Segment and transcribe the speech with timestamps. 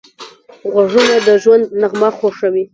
[0.71, 2.63] غوږونه د ژوند نغمه خوښوي